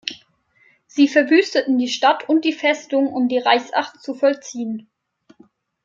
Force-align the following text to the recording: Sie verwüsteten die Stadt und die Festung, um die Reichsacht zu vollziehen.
Sie 0.87 1.07
verwüsteten 1.07 1.77
die 1.77 1.87
Stadt 1.87 2.27
und 2.27 2.43
die 2.43 2.53
Festung, 2.53 3.13
um 3.13 3.27
die 3.27 3.37
Reichsacht 3.37 4.01
zu 4.01 4.15
vollziehen. 4.15 4.89